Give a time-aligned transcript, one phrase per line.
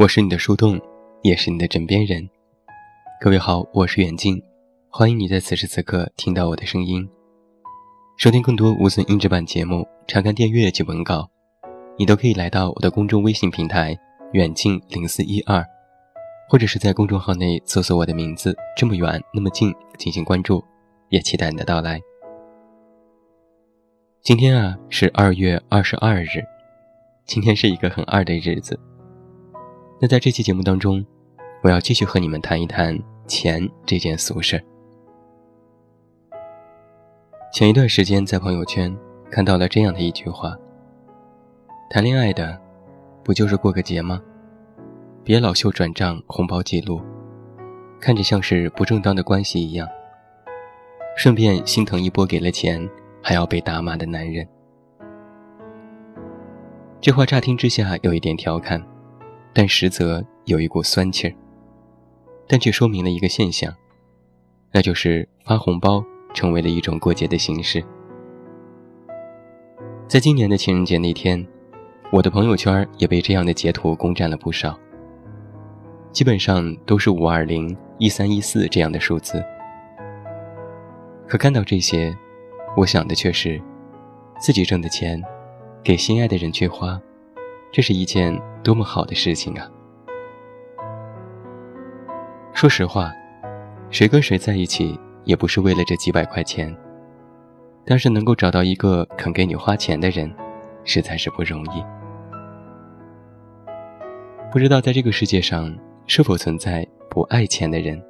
[0.00, 0.80] 我是你的树洞，
[1.20, 2.26] 也是你的枕边人。
[3.20, 4.42] 各位好，我是远近，
[4.88, 7.06] 欢迎你在此时此刻听到我的声音。
[8.16, 11.28] 收听更多无损音质版节目，查看电阅及文稿，
[11.98, 13.94] 你都可以来到我的公众微信平台
[14.32, 15.62] 远近零四一二，
[16.48, 20.64] 或者是在公众号内搜索我的名字这么远那么近进行关注，
[21.10, 22.00] 也期待你的到来。
[24.22, 26.42] 今天啊是二月二十二日，
[27.26, 28.80] 今天是一个很二的日子。
[30.00, 31.04] 那在这期节目当中，
[31.62, 34.64] 我要继续和你们谈一谈钱这件俗事。
[37.52, 38.96] 前一段时间在朋友圈
[39.30, 40.56] 看到了这样的一句话
[41.90, 42.58] ：“谈恋爱的，
[43.22, 44.22] 不就是过个节吗？
[45.22, 47.02] 别老秀转账、红包记录，
[48.00, 49.86] 看着像是不正当的关系一样。
[51.16, 52.88] 顺便心疼一波给了钱。”
[53.22, 54.48] 还要被打骂的男人，
[57.02, 58.82] 这话乍听之下有一点调侃，
[59.52, 61.34] 但实则有一股酸气儿。
[62.46, 63.72] 但却说明了一个现象，
[64.72, 66.04] 那就是发红包
[66.34, 67.84] 成为了一种过节的形式。
[70.08, 71.46] 在今年的情人节那天，
[72.10, 74.78] 我的朋友圈也被这样的截图攻占了不少，
[76.12, 79.44] 基本上都是五二零、一三一四这样的数字。
[81.28, 82.16] 可看到这些。
[82.76, 83.60] 我想的却是，
[84.40, 85.20] 自己挣的钱，
[85.82, 87.02] 给心爱的人去花，
[87.72, 89.70] 这是一件多么好的事情啊！
[92.52, 93.12] 说实话，
[93.90, 96.76] 谁跟谁在一起也不是为了这几百块钱，
[97.84, 100.32] 但是能够找到一个肯给你花钱的人，
[100.84, 101.84] 实在是不容易。
[104.52, 105.72] 不知道在这个世界上
[106.06, 108.02] 是否存在不爱钱的人？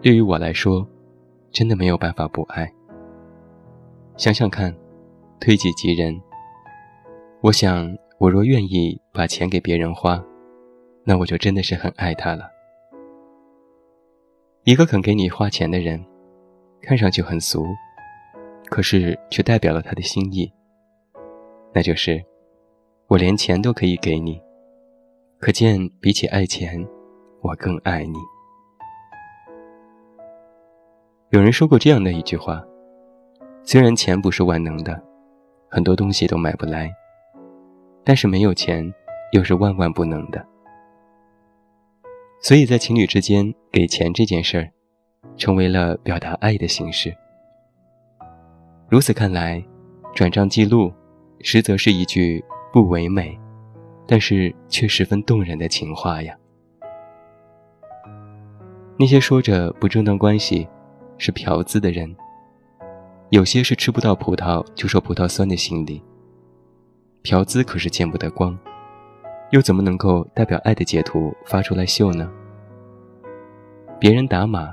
[0.00, 0.86] 对于我来说。
[1.52, 2.70] 真的没有办法不爱。
[4.18, 4.76] 想想看，
[5.40, 6.20] 推己及人。
[7.42, 10.22] 我想，我若愿意把钱给别人花，
[11.04, 12.50] 那我就真的是很爱他了。
[14.64, 16.02] 一个肯给你花钱的人，
[16.80, 17.66] 看上去很俗，
[18.70, 20.50] 可是却代表了他的心意。
[21.74, 22.24] 那就是，
[23.06, 24.40] 我连钱都可以给你，
[25.38, 26.84] 可见比起爱钱，
[27.42, 28.18] 我更爱你。
[31.30, 32.64] 有人说过这样的一句话：
[33.62, 35.00] 虽然钱不是万能的，
[35.68, 36.90] 很多东西都买不来，
[38.06, 38.90] 但是没有钱
[39.32, 40.46] 又是万万不能的。
[42.40, 44.70] 所以在情侣之间给钱这件事儿，
[45.36, 47.12] 成为了表达爱的形式。
[48.88, 49.60] 如此看来，
[50.14, 50.92] 转账记录
[51.40, 53.36] 实则是一句不唯美，
[54.06, 56.34] 但是却十分动人的情话呀。
[58.96, 60.68] 那些说着不正当关系。
[61.18, 62.14] 是嫖资的人，
[63.30, 66.02] 有些是吃不到葡萄就说葡萄酸的心理。
[67.26, 68.56] 嫖资可是见不得光，
[69.50, 72.30] 又怎么能够代表爱的截图发出来秀呢？
[73.98, 74.72] 别人打码，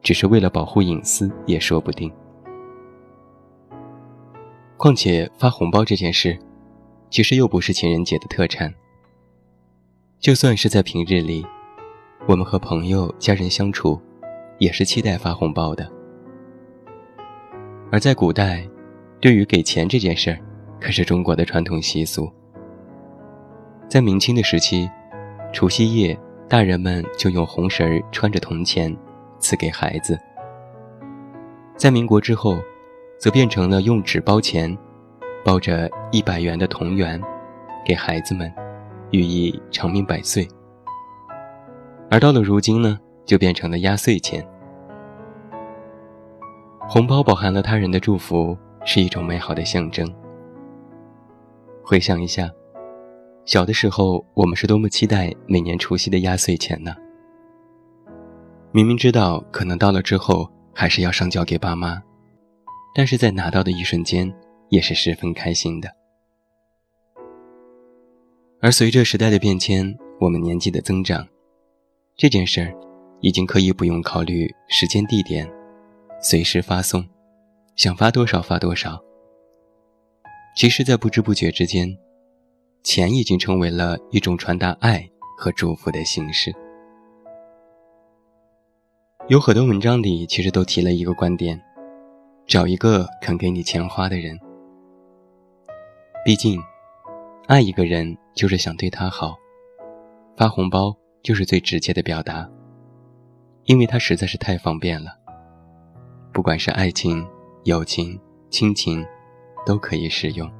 [0.00, 2.10] 只是为了保护隐私也说不定。
[4.76, 6.38] 况且发红包这件事，
[7.10, 8.72] 其实又不是情人节的特产。
[10.20, 11.44] 就算是在平日里，
[12.28, 14.00] 我们和朋友、家人相处。
[14.60, 15.90] 也是期待发红包的，
[17.90, 18.68] 而在古代，
[19.18, 20.38] 对于给钱这件事儿，
[20.80, 22.30] 可是中国的传统习俗。
[23.88, 24.88] 在明清的时期，
[25.52, 26.18] 除夕夜，
[26.48, 28.96] 大人们就用红绳穿着铜钱
[29.38, 30.16] 赐给孩子；
[31.76, 32.58] 在民国之后，
[33.18, 34.76] 则变成了用纸包钱，
[35.44, 37.20] 包着一百元的铜元，
[37.84, 38.52] 给孩子们，
[39.10, 40.48] 寓意长命百岁。
[42.10, 42.98] 而到了如今呢？
[43.26, 44.44] 就变成了压岁钱。
[46.88, 50.12] 红包饱含了他人的祝福，是一种美好的象征。
[51.90, 52.48] 回想一下，
[53.44, 56.94] 小的时候我们是多么期待每年除夕的压岁钱呢？
[58.70, 62.00] 明明知道可能到了之后还是要上交给爸妈，
[62.94, 64.32] 但是在拿到的一瞬间
[64.68, 65.90] 也是十分开心的。
[68.60, 71.26] 而随着时代的变迁，我们年纪的增长，
[72.16, 72.72] 这件事儿。
[73.20, 75.50] 已经可以不用考虑时间地点，
[76.22, 77.04] 随时发送，
[77.74, 79.02] 想发多少发多少。
[80.60, 81.96] 其实，在不知不觉之间，
[82.82, 86.54] 钱已经成为了一种传达爱和祝福的形式。
[89.28, 91.58] 有很多文章里其实都提了一个观点：
[92.46, 94.38] 找一个肯给你钱花的人。
[96.26, 96.60] 毕竟，
[97.46, 99.38] 爱一个人就是想对他好，
[100.36, 102.46] 发红包就是最直接的表达。
[103.64, 105.16] 因为它实在是太方便了，
[106.34, 107.26] 不管是爱情、
[107.64, 108.20] 友情、
[108.50, 109.02] 亲情，
[109.64, 110.50] 都可以使用。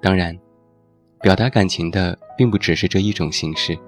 [0.00, 0.36] 当然，
[1.20, 3.78] 表达感情的并不只是这一种形式。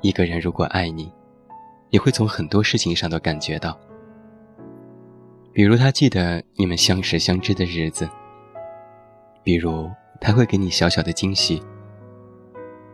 [0.00, 1.12] 一个人如果爱你，
[1.90, 3.78] 你会从很多事情上都感觉到。
[5.52, 8.08] 比如他记得你们相识相知的日子，
[9.42, 9.90] 比如
[10.20, 11.62] 他会给你小小的惊喜，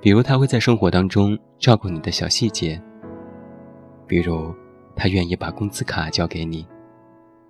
[0.00, 2.80] 比如他会在生活当中照顾你的小细节，
[4.06, 4.54] 比如
[4.94, 6.66] 他愿意把工资卡交给你，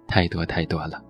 [0.07, 1.03] 太多太多了。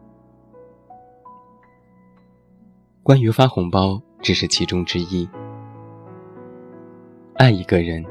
[3.03, 5.29] 关于发红包，只是其中之一。
[7.35, 8.05] 爱一个人。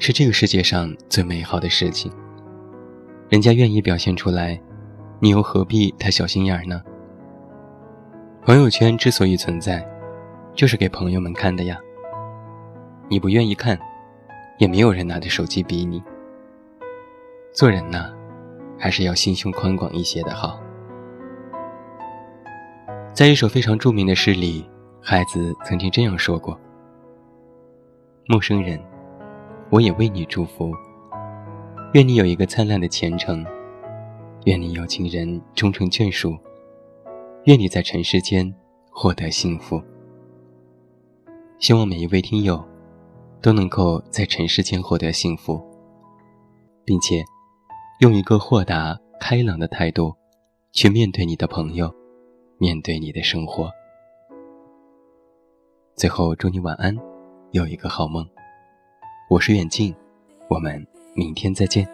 [0.00, 2.12] 是这个世界上最美好的事情。
[3.28, 4.56] 人家愿意表现出来，
[5.18, 6.80] 你又何必太小心眼儿呢？
[8.44, 9.84] 朋友圈之所以存在，
[10.54, 11.76] 就是给朋友们看的呀。
[13.08, 13.76] 你不愿意看，
[14.58, 16.00] 也没有人拿着手机逼你。
[17.52, 18.14] 做人呐，
[18.78, 20.60] 还是要心胸宽广一些的好。
[23.18, 24.64] 在一首非常著名的诗里，
[25.02, 26.56] 孩子曾经这样说过
[28.28, 28.80] ：“陌生人。”
[29.70, 30.72] 我也为你祝福，
[31.94, 33.44] 愿你有一个灿烂的前程，
[34.44, 36.38] 愿你有情人终成眷属，
[37.46, 38.54] 愿你在尘世间
[38.92, 39.82] 获得幸福。
[41.58, 42.64] 希望每一位听友
[43.42, 45.60] 都能够在尘世间获得幸福，
[46.84, 47.24] 并且
[47.98, 50.14] 用一个豁达开朗的态度
[50.70, 51.92] 去面对你的朋友，
[52.58, 53.72] 面对你的生活。
[55.94, 56.96] 最后，祝你晚安，
[57.52, 58.28] 有一个好梦。
[59.30, 59.94] 我是远近，
[60.48, 60.84] 我们
[61.14, 61.88] 明天再见。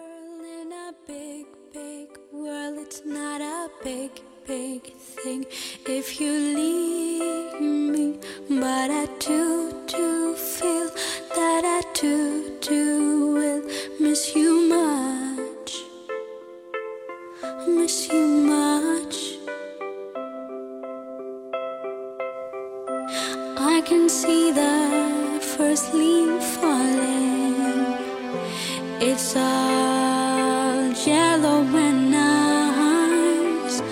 [29.16, 33.82] It's all yellow and nice.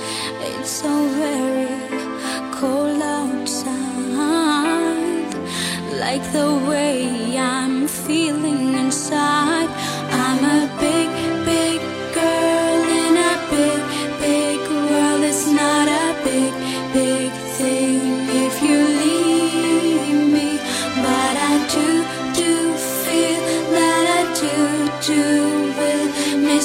[0.41, 1.69] It's so very
[2.53, 3.73] cold outside.
[6.01, 8.52] Like the way I'm feeling.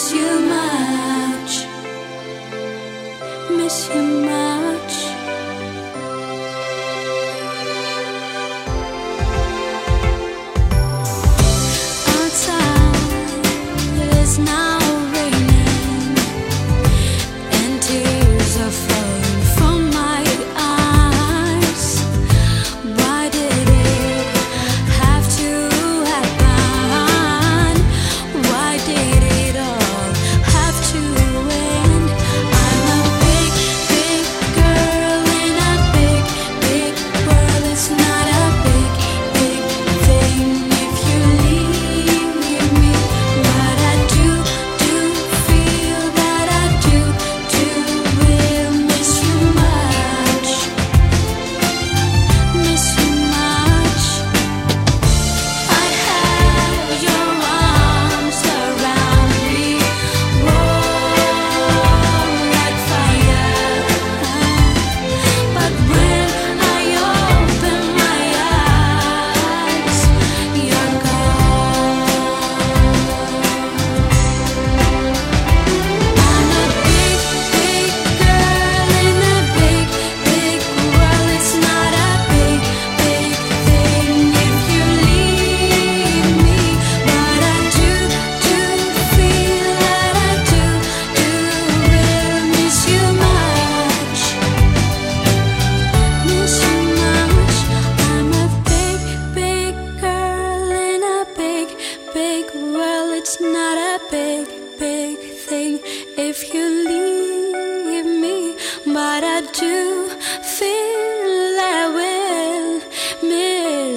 [0.08, 1.68] miss you much.
[3.58, 4.27] Miss you much.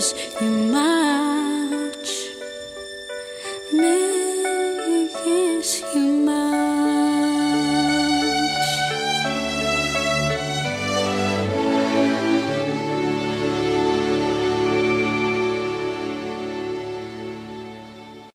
[0.01, 0.90] You my